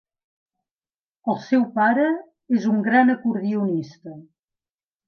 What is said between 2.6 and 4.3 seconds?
un gran acordionista.